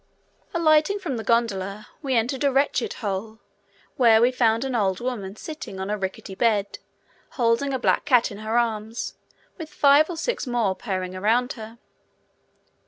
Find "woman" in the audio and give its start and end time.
4.99-5.35